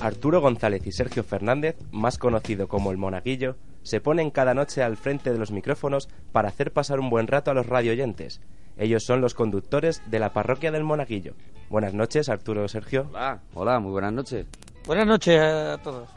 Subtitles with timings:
[0.00, 4.96] Arturo González y Sergio Fernández, más conocido como el Monaguillo, se ponen cada noche al
[4.96, 8.40] frente de los micrófonos para hacer pasar un buen rato a los radioyentes.
[8.76, 11.34] Ellos son los conductores de la parroquia del Monaguillo.
[11.70, 13.06] Buenas noches, Arturo Sergio.
[13.10, 14.46] Hola, hola, muy buenas noches.
[14.86, 16.08] Buenas noches a todos.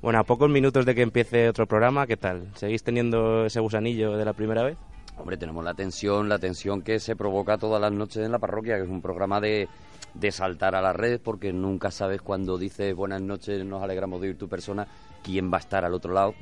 [0.00, 2.48] Bueno, a pocos minutos de que empiece otro programa, ¿qué tal?
[2.54, 4.78] ¿Seguís teniendo ese gusanillo de la primera vez?
[5.18, 8.76] Hombre, tenemos la tensión, la tensión que se provoca todas las noches en la parroquia,
[8.76, 9.68] que es un programa de,
[10.14, 14.28] de saltar a la red, porque nunca sabes cuando dices buenas noches, nos alegramos de
[14.28, 14.86] oír tu persona,
[15.22, 16.34] quién va a estar al otro lado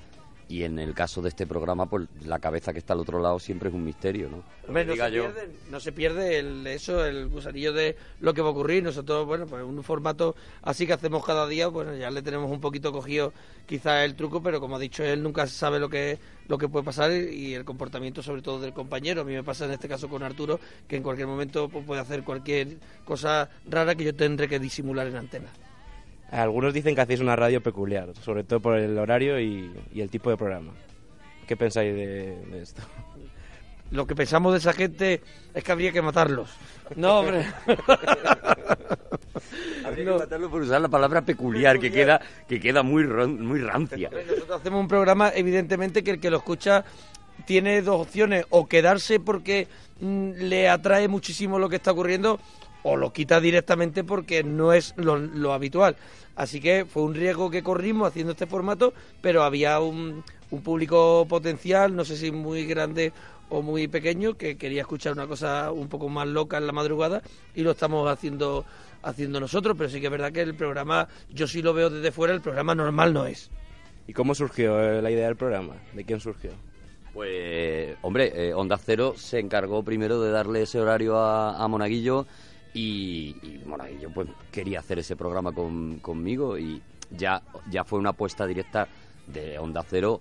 [0.48, 3.38] y en el caso de este programa, pues la cabeza que está al otro lado
[3.38, 4.45] siempre es un misterio, ¿no?
[4.68, 8.48] Hombre, no, se pierde, no se pierde el, eso, el gusanillo de lo que va
[8.48, 8.82] a ocurrir.
[8.82, 12.60] Nosotros, bueno, pues un formato así que hacemos cada día, bueno, ya le tenemos un
[12.60, 13.32] poquito cogido
[13.66, 16.18] quizás el truco, pero como ha dicho él, nunca sabe lo que
[16.48, 19.23] lo que puede pasar y el comportamiento sobre todo del compañero.
[19.23, 22.01] A mí me pasa en este caso con Arturo, que en cualquier momento pues, puede
[22.01, 25.48] hacer cualquier cosa rara que yo tendré que disimular en antena.
[26.30, 30.30] Algunos dicen que hacéis una radio peculiar, sobre todo por el horario y, el tipo
[30.30, 30.73] de programa.
[31.46, 32.83] ¿Qué pensáis de, esto?
[33.93, 35.23] Lo que pensamos de esa gente
[35.55, 36.51] es que habría que matarlos.
[36.96, 37.46] No, hombre.
[39.85, 44.11] habría que matarlos por usar la palabra peculiar, que queda, que queda muy, muy rancia.
[44.11, 46.85] Nosotros hacemos un programa, evidentemente, que el que lo escucha
[47.45, 49.68] tiene dos opciones, o quedarse porque
[50.01, 52.40] mm, le atrae muchísimo lo que está ocurriendo,
[52.88, 55.96] o lo quita directamente porque no es lo, habitual.
[56.37, 61.26] Así que fue un riesgo que corrimos haciendo este formato, pero había un, un público
[61.28, 63.12] potencial, no sé si muy grande
[63.48, 67.22] o muy pequeño, que quería escuchar una cosa un poco más loca en la madrugada
[67.56, 68.65] y lo estamos haciendo
[69.03, 72.12] haciendo nosotros, pero sí que es verdad que el programa, yo sí lo veo desde
[72.12, 73.50] fuera, el programa normal no es.
[74.06, 75.75] ¿Y cómo surgió eh, la idea del programa?
[75.93, 76.53] ¿De quién surgió?
[77.12, 82.26] Pues, hombre, eh, Onda Cero se encargó primero de darle ese horario a, a Monaguillo
[82.78, 85.53] y, bueno, yo pues quería hacer ese programa
[86.03, 88.87] conmigo y ya, ya fue una apuesta directa
[89.27, 90.21] de Onda Cero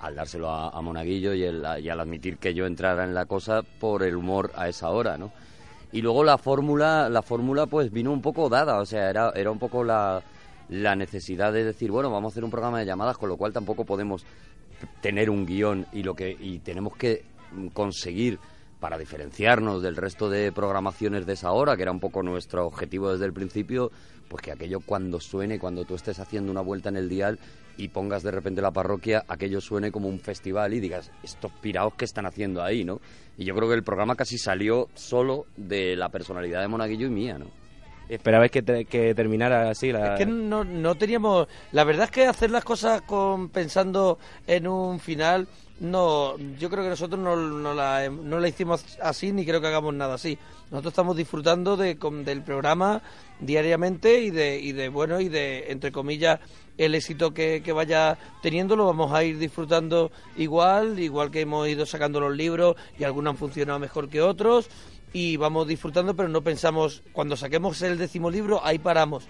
[0.00, 4.04] al dárselo a, Monaguillo y, y, al admitir que yo entrara en la cosa por
[4.04, 5.32] el humor a esa hora, ¿no?
[5.90, 9.50] Y luego la fórmula, la fórmula pues vino un poco dada, o sea, era, era
[9.50, 10.22] un poco la,
[10.68, 13.52] la necesidad de decir, bueno, vamos a hacer un programa de llamadas, con lo cual
[13.52, 14.24] tampoco podemos
[15.00, 17.24] tener un guion y lo que y tenemos que
[17.72, 18.38] conseguir
[18.80, 23.12] para diferenciarnos del resto de programaciones de esa hora, que era un poco nuestro objetivo
[23.12, 23.90] desde el principio,
[24.28, 27.38] pues que aquello cuando suene, cuando tú estés haciendo una vuelta en el dial
[27.78, 31.94] y pongas de repente la parroquia, aquello suene como un festival y digas, estos piraos
[31.94, 33.00] que están haciendo ahí, ¿no?
[33.36, 37.10] Y yo creo que el programa casi salió solo de la personalidad de Monaguillo y
[37.10, 37.46] mía, ¿no?
[38.08, 39.90] ¿Esperabais que, que terminara así?
[39.90, 40.14] La...
[40.14, 41.48] Es que no, no teníamos...
[41.72, 45.48] La verdad es que hacer las cosas con, pensando en un final
[45.78, 49.66] no, yo creo que nosotros no, no, la, no la hicimos así ni creo que
[49.66, 50.38] hagamos nada así.
[50.70, 53.02] Nosotros estamos disfrutando de, del programa
[53.40, 56.40] diariamente y de, y de, bueno, y de, entre comillas,
[56.78, 61.68] el éxito que, que, vaya teniendo lo vamos a ir disfrutando igual, igual que hemos
[61.68, 64.68] ido sacando los libros y algunos han funcionado mejor que otros
[65.12, 69.24] y vamos disfrutando, pero no pensamos, cuando saquemos el décimo libro, ahí paramos.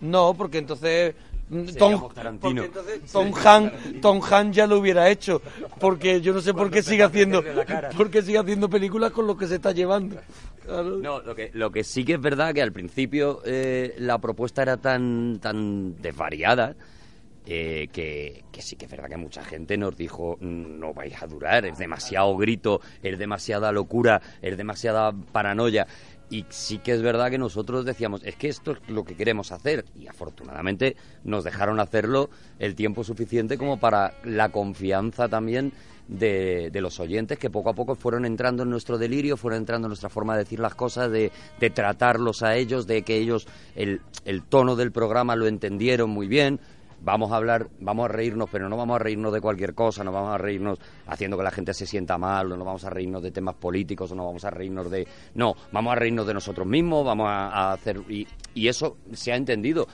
[0.00, 1.14] No, porque entonces
[1.78, 2.08] Tom,
[3.12, 5.40] Tom, Han, Tom Han ya lo hubiera hecho,
[5.78, 7.42] porque yo no sé por qué sigue haciendo,
[7.96, 10.16] porque sigue haciendo películas con lo que se está llevando.
[10.66, 14.62] No, lo que, lo que sí que es verdad que al principio eh, la propuesta
[14.62, 16.74] era tan, tan desvariada
[17.46, 21.28] eh, que, que, sí que es verdad que mucha gente nos dijo no vais a
[21.28, 25.86] durar, es demasiado grito, es demasiada locura, es demasiada paranoia.
[26.28, 29.52] Y sí que es verdad que nosotros decíamos, es que esto es lo que queremos
[29.52, 29.84] hacer.
[29.94, 35.72] Y afortunadamente nos dejaron hacerlo el tiempo suficiente como para la confianza también
[36.08, 39.90] de, los oyentes que poco a poco fueron entrando en nuestro delirio, fueron entrando en
[39.90, 44.00] nuestra forma de decir las cosas, de, de tratarlos a ellos, de que ellos el,
[44.24, 46.60] el tono del programa lo entendieron muy bien,
[47.06, 50.10] vamos a hablar, vamos a reírnos, pero no vamos a reírnos de cualquier cosa, no
[50.10, 53.22] vamos a reírnos haciendo que la gente se sienta mal, o no vamos a reírnos
[53.22, 55.06] de temas políticos, o no vamos a reírnos de...
[55.34, 58.02] No, vamos a reírnos de nosotros mismos, vamos a, hacer...
[58.08, 59.86] Y, y eso se ha entendido.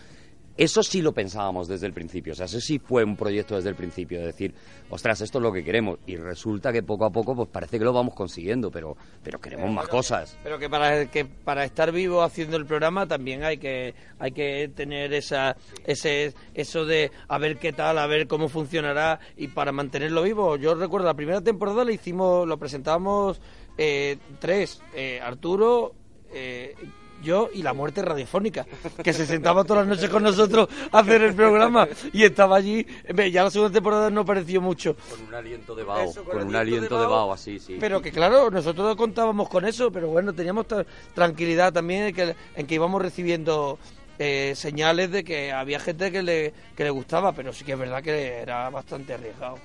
[0.56, 3.70] Eso sí lo pensábamos desde el principio, o sea, eso sí fue un proyecto desde
[3.70, 4.54] el principio, de decir,
[4.90, 7.84] ostras, esto es lo que queremos, y resulta que poco a poco, pues parece que
[7.84, 10.38] lo vamos consiguiendo, pero, pero queremos más cosas.
[10.42, 14.70] Pero que para, que para estar vivo haciendo el programa también hay que, hay que
[14.74, 19.72] tener esa, ese, eso de a ver qué tal, a ver cómo funcionará, y para
[19.72, 23.40] mantenerlo vivo, yo recuerdo la primera temporada lo hicimos, lo presentábamos
[23.78, 25.94] eh, tres, eh, Arturo,
[26.32, 26.74] eh,
[27.22, 28.66] yo y la muerte radiofónica,
[29.02, 32.86] que se sentaba todas las noches con nosotros a hacer el programa y estaba allí.
[33.30, 34.96] Ya la segunda temporada no pareció mucho.
[35.10, 37.76] Con un aliento de vaho, con, un aliento de vaho, así, sí.
[37.80, 40.66] Pero que claro, nosotros contábamos con eso, pero bueno, teníamos
[41.14, 43.78] tranquilidad también en que, en que íbamos recibiendo
[44.18, 47.78] eh, señales de que había gente que le, que le gustaba, pero sí que es
[47.78, 49.58] verdad que era bastante arriesgado.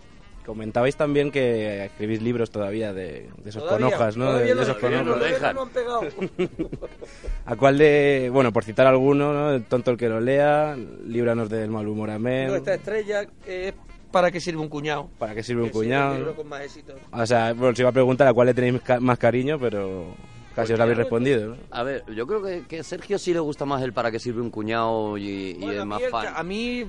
[0.47, 4.33] Comentabais también que escribís libros todavía de, de esos Todavía, con hojas, ¿no?
[4.33, 5.19] De, de esos con hojas.
[5.19, 5.55] dejan.
[5.55, 6.01] no han pegado.
[7.45, 9.51] ¿A cuál de, bueno, por citar alguno, ¿no?
[9.53, 12.47] El tonto el que lo lea, líbranos del mal humor amén.
[12.47, 13.73] Nuestra estrella es
[14.11, 15.09] para qué sirve un cuñado.
[15.19, 16.15] ¿Para qué sirve un Que cuñado?
[16.15, 16.93] libro con más éxito.
[17.11, 20.15] O sea, bueno, os iba a preguntar a cuál le tenéis ca- más cariño, pero
[20.57, 21.57] casi os habéis respondido, ¿no?
[21.71, 24.19] A ver, yo creo que, que a Sergio sí le gusta más el para qué
[24.19, 26.21] sirve un cuñado y, y Bueno, es más fan.
[26.33, 26.85] que- a mí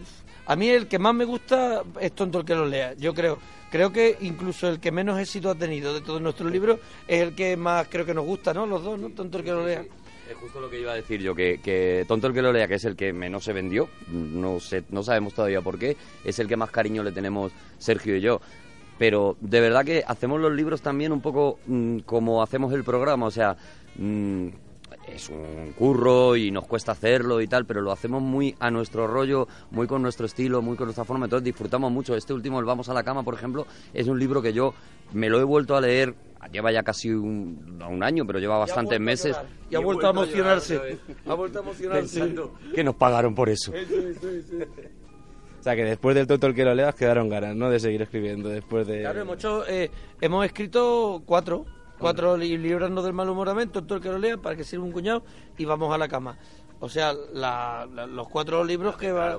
[0.47, 3.38] a mí el que más me gusta es tonto el que lo lea yo creo
[3.70, 7.35] creo que incluso el que menos éxito ha tenido de todos nuestros libros es el
[7.35, 9.85] que más creo que nos gusta no los dos no tonto el que lo lea
[10.31, 12.67] Es justo lo que iba a decir yo, que, que Tonto el que lo lea,
[12.69, 16.38] que es el que menos se vendió, no sé, no sabemos todavía por qué, es
[16.38, 18.41] el que más cariño le tenemos Sergio y yo.
[18.99, 23.27] Pero de verdad que hacemos los libros también un poco mm, como hacemos el programa,
[23.27, 23.56] o sea,
[23.97, 24.49] mm,
[25.15, 29.06] es un curro y nos cuesta hacerlo y tal, pero lo hacemos muy a nuestro
[29.06, 32.15] rollo, muy con nuestro estilo, muy con nuestra forma, entonces disfrutamos mucho.
[32.15, 34.75] Este último, el Vamos a la cama, por ejemplo, es un libro que yo
[35.12, 36.15] me lo he vuelto a leer,
[36.53, 39.37] lleva ya casi un, año, pero lleva bastantes meses.
[39.71, 42.35] y ha vuelto a emocionarse ha vuelto a emocionarse
[42.75, 43.73] que nos pagaron por eso.
[45.59, 47.69] O sea, que después del tonto el que lo leas quedaron ganas, ¿no?
[47.71, 49.01] De seguir escribiendo después de...
[49.01, 49.91] claro hemos hecho eh,
[50.21, 51.67] hemos escrito cuatro
[51.99, 54.93] cuatro li- librarnos del mal humoramiento todo el que lo lea para que sirva un
[54.93, 55.25] cuñado
[55.57, 56.39] y vamos a la cama
[56.79, 59.33] o sea la- la- los cuatro libros que van.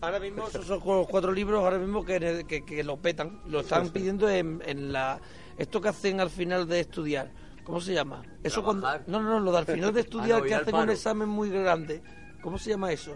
[0.00, 3.60] Ahora mismo esos son los cuatro libros ahora mismo que, que, que lo petan, lo
[3.60, 5.20] están pidiendo en, en la
[5.58, 7.30] esto que hacen al final de estudiar.
[7.64, 8.22] ¿Cómo se llama?
[8.42, 10.74] Eso cuando no, no, no, lo de al final de estudiar no, ir que hacen
[10.74, 12.00] un examen muy grande.
[12.40, 13.14] ¿Cómo se llama eso?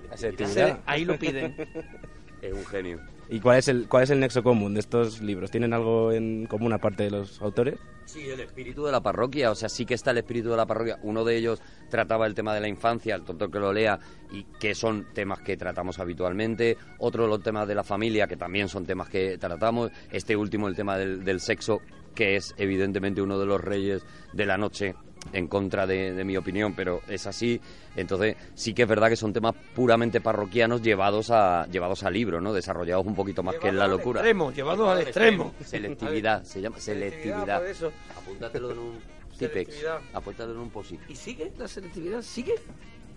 [0.84, 1.56] Ahí lo piden.
[2.42, 2.98] Es un genio.
[3.30, 5.50] ¿Y cuál es, el, cuál es el nexo común de estos libros?
[5.50, 7.78] ¿Tienen algo en común aparte de los autores?
[8.04, 10.66] Sí, el espíritu de la parroquia, o sea, sí que está el espíritu de la
[10.66, 10.98] parroquia.
[11.02, 13.98] Uno de ellos trataba el tema de la infancia, el tonto que lo lea,
[14.30, 16.76] y que son temas que tratamos habitualmente.
[16.98, 19.92] Otro, los temas de la familia, que también son temas que tratamos.
[20.10, 21.80] Este último, el tema del, del sexo,
[22.14, 24.94] que es evidentemente uno de los reyes de la noche,
[25.32, 27.60] en contra de, de mi opinión, pero es así.
[27.96, 32.40] Entonces, sí que es verdad que son temas puramente parroquianos llevados a llevados al libro,
[32.40, 32.52] ¿no?
[32.52, 34.20] Desarrollados un poquito más que en la al locura.
[34.20, 35.54] extremo, llevados al extremo.
[35.64, 37.66] Selectividad, se llama selectividad.
[37.66, 37.92] eso.
[38.16, 38.98] Apúntatelo en un
[39.38, 39.84] Tipex.
[40.12, 41.00] Apúntatelo en un posit.
[41.08, 42.22] ¿Y sigue la selectividad?
[42.22, 42.54] ¿Sigue?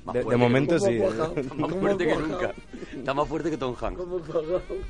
[0.06, 0.94] Más De, momento sí.
[1.02, 2.54] Está más ¿Cómo fuerte que nunca.
[2.96, 4.02] Está más fuerte que Tom Hanks.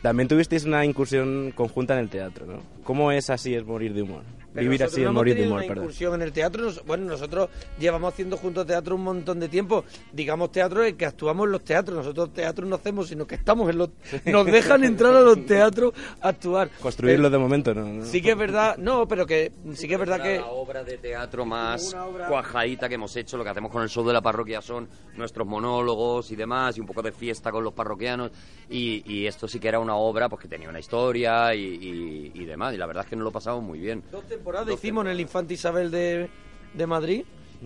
[0.02, 2.60] También tuvisteis una incursión conjunta en el teatro, ¿no?
[2.84, 4.24] ¿Cómo es así es morir de humor?
[4.63, 5.84] Vivir así hemos morir de humor, una perdón.
[5.84, 6.63] incursión en el teatro.
[6.63, 7.50] Nos- bueno, nosotros
[7.80, 9.84] llevamos haciendo juntos teatro un montón de tiempo.
[10.13, 11.98] Digamos teatro en que actuamos en los teatros.
[11.98, 13.90] Nosotros teatro no hacemos, sino que estamos en los...
[14.25, 16.69] Nos dejan entrar a los teatros a actuar.
[16.81, 17.86] Construirlo de momento, ¿no?
[17.86, 18.06] ¿no?
[18.06, 20.38] Sí que es verdad, no, pero que sí que es verdad que...
[20.38, 23.90] La obra de teatro más obra- cuajadita que hemos hecho, lo que hacemos con el
[23.90, 24.88] show de la parroquia son
[25.18, 28.31] nuestros monólogos y demás, y un poco de fiesta con los parroquianos,
[28.69, 32.31] y, y esto sí que era una obra pues que tenía una historia y, y-
[32.34, 34.04] y demás, y la verdad es que nos lo pasamos muy bien.
[34.12, 36.30] Dos temporadas hicimos en el Infante Isabel de,
[36.74, 37.24] de Madrid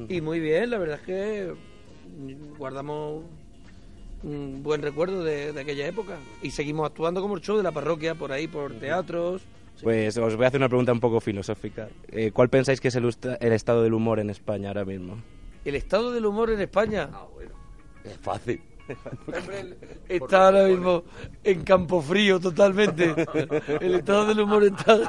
[0.08, 1.54] y muy bien, la verdad es que
[2.18, 3.24] mm, guardamos
[4.24, 7.72] un buen recuerdo de, de aquella época y seguimos actuando como el show de la
[7.72, 9.42] parroquia por ahí, por teatros.
[9.82, 11.90] Pues os voy a hacer una pregunta un poco filosófica.
[12.10, 13.10] Eh, ¿Cuál pensáis que es el,
[13.40, 15.22] el estado del humor en España ahora mismo?
[15.66, 17.52] El estado del humor en España Ah, bueno,
[18.06, 18.62] es fácil.
[20.08, 21.04] Está ahora mismo
[21.44, 23.14] en campo frío totalmente.
[23.80, 25.00] El estado del humor está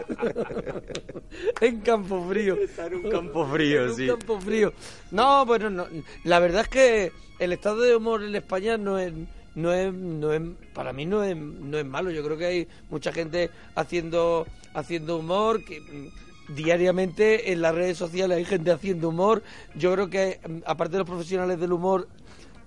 [1.60, 2.54] en campo frío.
[2.54, 4.06] Está en un campo frío, En un sí.
[4.06, 4.72] campo frío.
[5.10, 5.86] No, bueno, no,
[6.24, 9.12] la verdad es que el estado de humor en España no es,
[9.54, 10.42] no es, no es,
[10.74, 12.10] para mí no es, no es malo.
[12.10, 17.96] Yo creo que hay mucha gente haciendo, haciendo humor que mm, diariamente en las redes
[17.96, 19.42] sociales hay gente haciendo humor.
[19.74, 22.08] Yo creo que mm, aparte de los profesionales del humor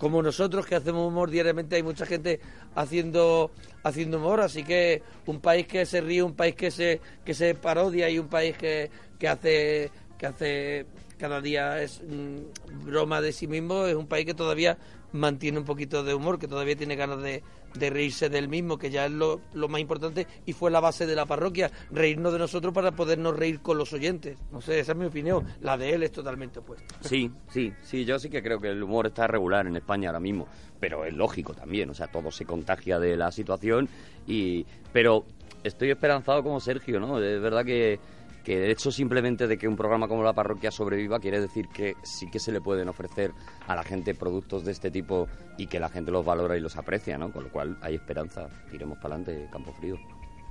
[0.03, 2.41] como nosotros que hacemos humor diariamente hay mucha gente
[2.75, 3.51] haciendo
[3.83, 7.55] haciendo humor así que un país que se ríe un país que se que se
[7.55, 10.85] parodia y un país que, que hace que hace
[11.17, 14.77] cada día es mm, broma de sí mismo es un país que todavía
[15.13, 17.41] mantiene un poquito de humor que todavía tiene ganas de,
[17.75, 21.05] de reírse del mismo que ya es lo, lo más importante y fue la base
[21.05, 24.37] de la parroquia reírnos de nosotros para podernos reír con los oyentes.
[24.51, 25.45] No sé esa es mi opinión.
[25.61, 26.95] La de él es totalmente opuesta.
[27.01, 30.19] Sí, sí, sí, yo sí que creo que el humor está regular en España ahora
[30.19, 30.47] mismo,
[30.79, 33.89] pero es lógico también, o sea, todo se contagia de la situación
[34.27, 35.25] y pero
[35.63, 37.19] estoy esperanzado como Sergio, ¿no?
[37.19, 37.99] Es verdad que
[38.43, 41.95] que el hecho simplemente de que un programa como La Parroquia sobreviva quiere decir que
[42.03, 43.31] sí que se le pueden ofrecer
[43.67, 46.75] a la gente productos de este tipo y que la gente los valora y los
[46.75, 47.31] aprecia, ¿no?
[47.31, 49.97] Con lo cual hay esperanza, tiremos para adelante, Campo Frío.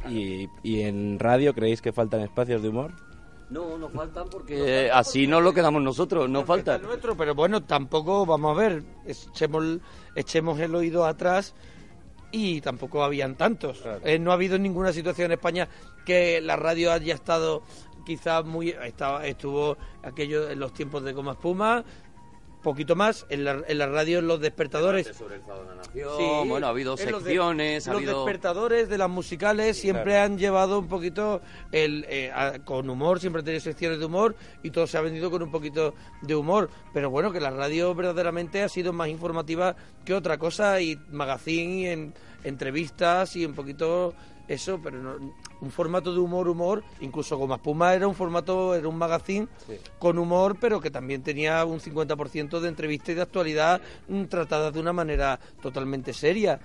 [0.08, 2.92] ¿Y, y en radio creéis que faltan espacios de humor?
[3.50, 6.80] No, no faltan porque así no lo quedamos nosotros, no faltan.
[6.80, 9.78] El nuestro, pero bueno, tampoco, vamos a ver, echemos,
[10.14, 11.54] echemos el oído atrás
[12.32, 13.84] y tampoco habían tantos.
[14.04, 15.68] Eh, no ha habido ninguna situación en España
[16.04, 17.62] que la radio haya estado
[18.04, 21.84] quizás muy estaba, estuvo aquello en los tiempos de Goma Espuma
[22.62, 23.26] poquito más.
[23.28, 25.12] En la, en la radio en los despertadores.
[25.92, 26.00] Sí,
[26.46, 32.06] bueno ha habido secciones los, despertadores de las musicales siempre han llevado un poquito el
[32.08, 32.32] eh,
[32.64, 35.50] con humor siempre han tenido secciones de humor y todo se ha vendido con un
[35.50, 36.70] poquito de humor.
[36.94, 41.80] Pero bueno que la radio verdaderamente ha sido más informativa que otra cosa y magazine
[41.80, 42.14] y en
[42.44, 44.14] entrevistas y un poquito
[44.48, 48.88] eso, pero no, un formato de humor, humor, incluso como Espuma era un formato, era
[48.88, 49.48] un magazine
[49.98, 54.72] con humor, pero que también tenía un 50% de entrevistas y de actualidad mm, tratadas
[54.74, 56.60] de una manera totalmente seria,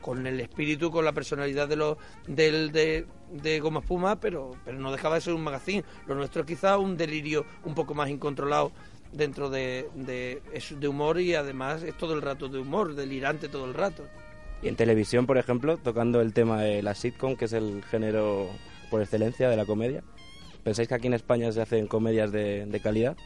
[0.00, 4.78] con, el espíritu, con la personalidad de los del, de, de Goma Espuma, pero, pero
[4.78, 5.84] no dejaba de ser un magazine.
[6.06, 8.72] Lo nuestro es quizá un delirio un poco más incontrolado
[9.12, 10.40] dentro de, de,
[10.78, 14.06] de humor y además es todo el rato de humor, delirante todo el rato.
[14.62, 18.48] Y en televisión, por ejemplo, tocando el tema de la sitcom, que es el género
[18.90, 20.02] por excelencia de la comedia.
[20.62, 23.16] ¿Pensáis que aquí en España se hacen comedias de, calidad?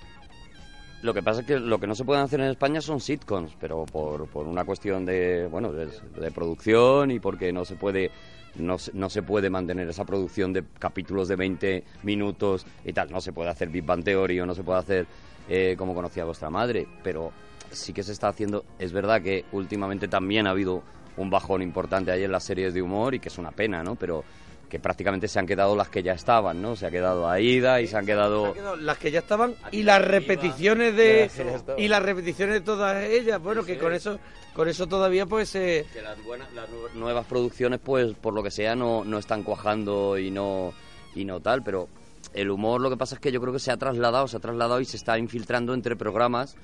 [1.03, 3.57] Lo que pasa es que lo que no se pueden hacer en España son sitcoms,
[3.61, 8.11] pero por, por una cuestión de, bueno, de, producción y porque no se puede
[8.55, 13.11] no, no, se puede mantener esa producción de capítulos de 20 minutos y tal.
[13.11, 15.07] No se puede hacer Big Bang Theory no se puede hacer
[15.49, 17.33] eh, como conocía vuestra madre, pero
[17.73, 18.65] sí que se está haciendo.
[18.79, 20.85] Es verdad que últimamente también ha habido
[21.17, 23.95] un bajón importante ahí en las series de humor y que es una pena, ¿no?
[23.95, 24.25] Pero
[24.69, 26.75] que prácticamente se han quedado las que ya estaban, ¿no?
[26.75, 28.55] Se ha quedado Aida y se han quedado...
[28.81, 31.31] las que ya estaban y las repeticiones de
[31.79, 34.19] y las repeticiones de todas ellas, bueno, que con eso
[34.53, 35.87] con eso todavía pues eh...
[35.93, 40.19] que las, buenas, las nuevas producciones pues por lo que sea no, no están cuajando
[40.19, 40.73] y no
[41.15, 41.89] y no tal, pero
[42.33, 44.41] el humor lo que pasa es que yo creo que se ha trasladado, se ha
[44.41, 46.57] trasladado y se está infiltrando entre programas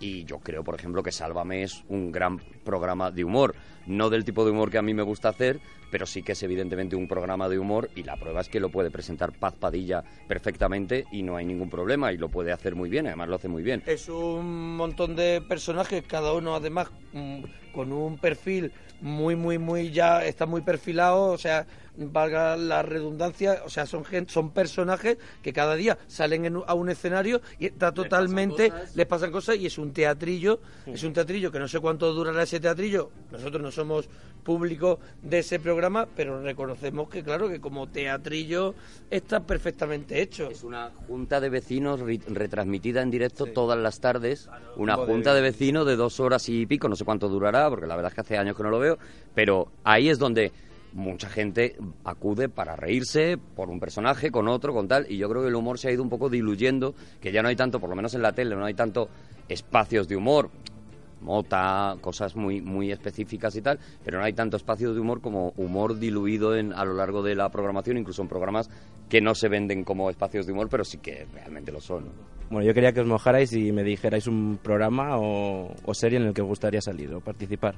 [0.00, 3.54] y yo creo, por ejemplo, que Sálvame es un gran programa de humor,
[3.86, 6.42] no del tipo de humor que a mí me gusta hacer, pero sí que es
[6.42, 10.02] evidentemente un programa de humor y la prueba es que lo puede presentar Paz Padilla
[10.26, 13.48] perfectamente y no hay ningún problema y lo puede hacer muy bien, además lo hace
[13.48, 13.82] muy bien.
[13.86, 17.42] Es un montón de personajes, cada uno además mm,
[17.74, 21.66] con un perfil muy, muy, muy ya está muy perfilado, o sea,
[21.96, 26.88] valga la redundancia, o sea, son gente, son personajes que cada día salen a un
[26.88, 31.58] escenario y está totalmente, les pasan, cosas y es un teatrillo, es un teatrillo que
[31.58, 34.10] no sé cuánto durará ese teatrillo, nosotros no somos
[34.44, 38.74] público de ese programa, pero reconocemos que claro que como teatrillo
[39.10, 40.50] está perfectamente hecho.
[40.50, 45.86] Es una junta de vecinos retransmitida en directo todas las tardes, una junta de vecinos
[45.86, 48.36] de dos horas y pico, no sé cuánto durará, porque la verdad es que hace
[48.36, 48.98] años que no lo veo,
[49.34, 50.52] pero ahí es donde
[50.92, 55.40] mucha gente acude para reírse por un personaje, con otro, con tal, y yo creo
[55.40, 57.88] que el humor se ha ido un poco diluyendo, que ya no hay tanto, por
[57.88, 59.08] lo menos en la tele, no hay tanto
[59.48, 60.50] espacios de humor,
[61.22, 65.52] mota, cosas muy, muy específicas y tal, pero no hay tanto espacio de humor como
[65.56, 68.68] humor diluido en, a lo largo de la programación, incluso en programas
[69.08, 72.10] que no se venden como espacios de humor, pero sí que realmente lo son.
[72.50, 76.34] Bueno, yo quería que os mojarais y me dijerais un programa o, serie en el
[76.34, 77.74] que os gustaría salir o participar.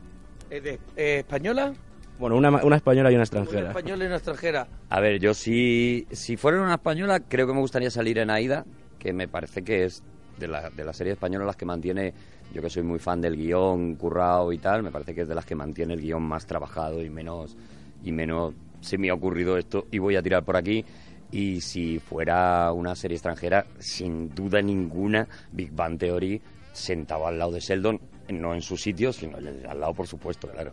[0.50, 1.72] Eh, eh, ¿Española?
[2.18, 3.60] Bueno, una, una, española y una extranjera.
[3.60, 4.68] Una española y una extranjera.
[4.88, 8.64] A ver, yo si, si fuera una española, creo que me gustaría salir en Aida,
[8.98, 10.02] que me parece que es
[10.38, 12.12] de la, de la serie española las que mantiene,
[12.52, 15.34] yo que soy muy fan del guion, currado y tal, me parece que es de
[15.34, 17.56] las que mantiene el guion más trabajado y menos,
[18.02, 20.84] y menos se me ha ocurrido esto y voy a tirar por aquí.
[21.32, 26.40] Y si fuera una serie extranjera, sin duda ninguna, Big Bang Theory
[26.72, 30.72] sentaba al lado de Sheldon, no en su sitio, sino al lado, por supuesto, claro.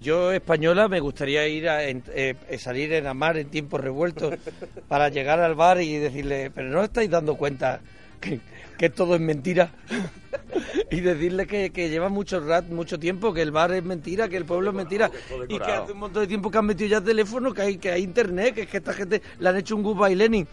[0.00, 4.34] Yo, española, me gustaría ir a eh, salir en la mar en tiempos revueltos
[4.88, 7.80] para llegar al bar y decirle, pero no estáis dando cuenta
[8.20, 9.72] que, todo es mentira.
[10.90, 14.44] y decirle que, lleva mucho rat, mucho tiempo, que el bar es mentira, que el
[14.44, 15.10] pueblo es mentira.
[15.48, 17.90] Y que hace un montón de tiempo que han metido ya teléfono, que hay, que
[17.90, 20.46] hay internet, que es que esta gente le han hecho un goodbye Lenin.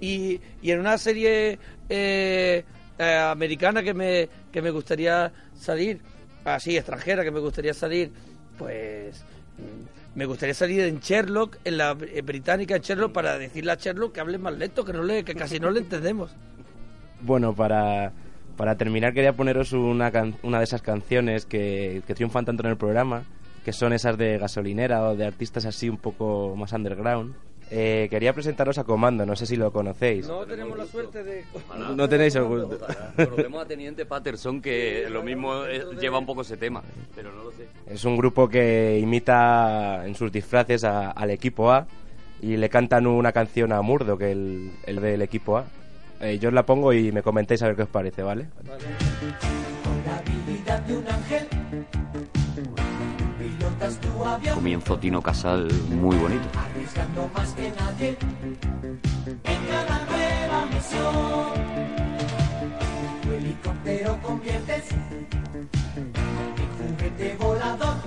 [0.00, 2.64] Y, y en una serie eh,
[2.98, 6.00] eh, americana que me, que me gustaría salir,
[6.44, 8.10] así, extranjera, que me gustaría salir
[8.58, 9.24] pues
[9.58, 14.12] mm, me gustaría salir en Sherlock, en la británica en Sherlock, para decirle a Sherlock
[14.12, 16.30] que hable más lento, que no le, que casi no le entendemos.
[17.22, 18.12] Bueno, para,
[18.56, 20.10] para terminar quería poneros una,
[20.42, 23.24] una de esas canciones que, que triunfan tanto en el programa,
[23.64, 27.34] que son esas de gasolinera o de artistas así un poco más underground.
[27.74, 30.28] Eh, quería presentaros a Comando, no sé si lo conocéis.
[30.28, 31.44] No tenemos la suerte de...
[31.96, 32.78] No tenéis el gusto.
[33.16, 36.82] Conocemos a Teniente Patterson, que lo mismo eh, lleva un poco ese tema,
[37.14, 37.66] pero no lo sé.
[37.86, 41.86] Es un grupo que imita en sus disfraces al equipo A
[42.42, 45.64] y le cantan una canción a Murdo, que el, el del equipo A.
[46.22, 48.46] Eh, yo os la pongo y me comentáis a ver qué os parece, ¿vale?
[54.54, 56.48] Comienzo Tino Casal muy bonito.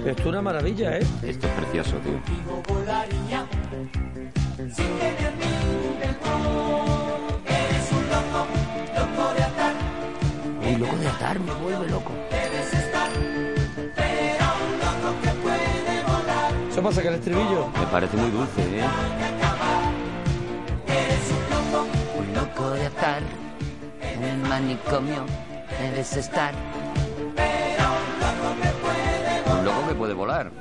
[0.05, 1.05] Esto es una maravilla, ¿eh?
[1.21, 2.21] Esto es precioso, tío.
[10.65, 12.11] Uy, loco de atar, me vuelve loco.
[16.71, 17.67] Eso pasa que el estribillo.
[17.79, 18.83] Me parece muy dulce, ¿eh?
[22.17, 23.21] Un loco de atar
[24.01, 25.25] en el manicomio
[25.79, 26.53] debes estar.
[29.57, 30.51] Un loco que puede volar.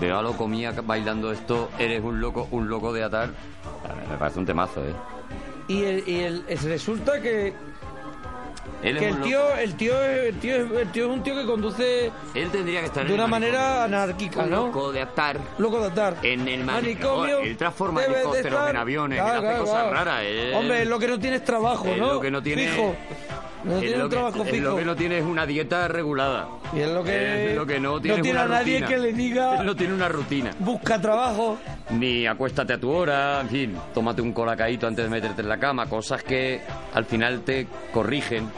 [0.00, 3.30] Veo a lo comía bailando esto, eres un loco, un loco de atar.
[4.10, 4.94] Me parece un temazo, ¿eh?
[5.68, 7.52] Y, el, y el- es- resulta que,
[8.82, 11.44] Él que el tío, el tío, el tío, es- el tío es un tío que
[11.46, 14.66] conduce Él tendría que estar en de una manera anárquica, ¿no?
[14.66, 15.38] loco de atar.
[15.58, 16.16] Loco de atar.
[16.22, 17.40] En el manicomio.
[17.40, 19.90] Él transforma helicópteros estar- en aviones, Claro, él hace cosas claro.
[19.94, 20.22] raras.
[20.24, 22.12] él- Hombre, lo que no tiene es trabajo, él ¿no?
[22.14, 22.94] lo que no tiene- Fijo.
[23.64, 24.64] No tiene lo un que- trabajo él fijo.
[24.70, 26.46] lo que no tiene es una dieta regulada.
[26.72, 28.86] Y es lo que, Él lo que no tiene, es tiene a nadie rutina.
[28.88, 30.52] que le diga Él no tiene una rutina.
[30.60, 31.58] busca trabajo.
[31.90, 35.58] Ni acuéstate a tu hora, en fin, tómate un colacaíto antes de meterte en la
[35.58, 36.60] cama, cosas que
[36.94, 38.48] al final te corrigen.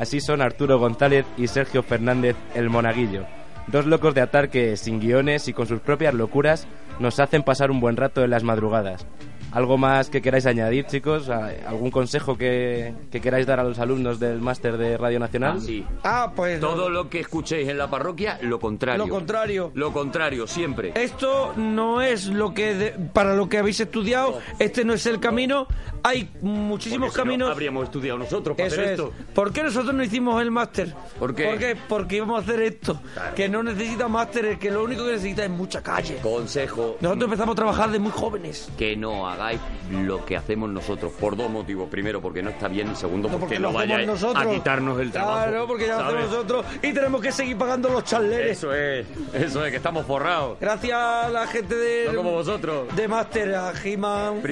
[0.00, 3.26] Así son Arturo González y Sergio Fernández el Monaguillo.
[3.66, 6.66] Dos locos de atar que, sin guiones y con sus propias locuras,
[6.98, 9.06] nos hacen pasar un buen rato en las madrugadas.
[9.52, 11.28] ¿Algo más que queráis añadir, chicos?
[11.28, 15.54] ¿A- ¿Algún consejo que, que queráis dar a los alumnos del máster de Radio Nacional?
[15.56, 15.84] Ah, sí.
[16.04, 19.04] Ah, pues Todo lo que escuchéis en la parroquia, lo contrario.
[19.06, 19.70] Lo contrario.
[19.74, 20.92] Lo contrario, siempre.
[20.94, 24.38] Esto no es lo que de- para lo que habéis estudiado.
[24.58, 25.66] Este no es el camino.
[26.02, 27.50] Hay muchísimos Porque si no, caminos.
[27.50, 29.00] habríamos estudiado nosotros para Eso hacer es.
[29.00, 29.12] esto.
[29.34, 30.94] ¿Por qué nosotros no hicimos el máster?
[31.18, 31.76] ¿Por qué?
[31.88, 33.00] Porque íbamos a hacer esto.
[33.34, 36.16] Que no necesita máster, que lo único que necesita es mucha calle.
[36.22, 36.96] Consejo.
[37.00, 38.70] Nosotros empezamos a trabajar de muy jóvenes.
[38.78, 41.88] que no hagáis lo que hacemos nosotros por dos motivos.
[41.88, 42.90] Primero, porque no está bien.
[42.92, 44.44] Y segundo, No, porque, porque no nosotros.
[44.46, 45.48] a quitarnos el trabajo.
[45.48, 48.58] Claro, porque ya lo hacemos nosotros y tenemos que seguir pagando los charleres.
[48.58, 50.58] Eso es, eso es, que estamos forrados.
[50.60, 52.94] Gracias a la gente de, No como vosotros.
[52.94, 54.42] de Master, a He-Man,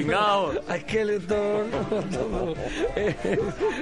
[0.69, 2.55] a Skeleton, a todo.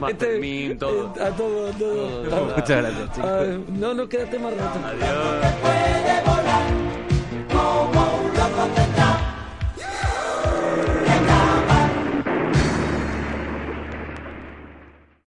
[0.01, 1.15] Master Min, todo.
[1.23, 2.47] A todo, a todo.
[2.57, 3.31] Muchas gracias, chicos.
[3.79, 4.79] No, no, quédate más rato.
[4.85, 5.86] Adiós.